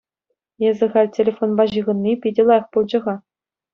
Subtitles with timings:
[0.69, 3.15] Эсӗ халь телефонпа ҫыхӑнни питӗ лайӑх пулчӗ-ха.